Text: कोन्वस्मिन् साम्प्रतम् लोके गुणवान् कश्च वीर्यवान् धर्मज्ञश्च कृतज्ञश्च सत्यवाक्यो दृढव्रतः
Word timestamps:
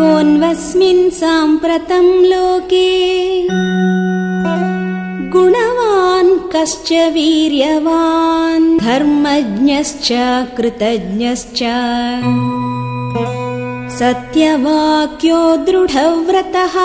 कोन्वस्मिन् 0.00 1.10
साम्प्रतम् 1.18 2.08
लोके 2.30 2.88
गुणवान् 5.34 6.32
कश्च 6.52 6.92
वीर्यवान् 7.14 8.66
धर्मज्ञश्च 8.78 10.08
कृतज्ञश्च 10.56 11.62
सत्यवाक्यो 13.98 15.40
दृढव्रतः 15.66 16.76